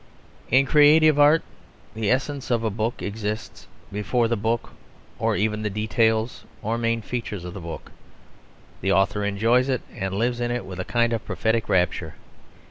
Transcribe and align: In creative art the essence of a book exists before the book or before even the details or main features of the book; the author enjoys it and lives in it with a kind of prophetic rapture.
In 0.49 0.65
creative 0.65 1.19
art 1.19 1.43
the 1.93 2.09
essence 2.09 2.49
of 2.49 2.63
a 2.63 2.71
book 2.71 3.03
exists 3.03 3.67
before 3.91 4.27
the 4.27 4.35
book 4.35 4.69
or 5.19 5.33
before 5.33 5.35
even 5.35 5.61
the 5.61 5.69
details 5.69 6.43
or 6.63 6.75
main 6.79 7.03
features 7.03 7.45
of 7.45 7.53
the 7.53 7.61
book; 7.61 7.91
the 8.81 8.91
author 8.91 9.23
enjoys 9.23 9.69
it 9.69 9.83
and 9.95 10.15
lives 10.15 10.39
in 10.41 10.49
it 10.49 10.65
with 10.65 10.79
a 10.79 10.85
kind 10.85 11.13
of 11.13 11.23
prophetic 11.23 11.69
rapture. 11.69 12.15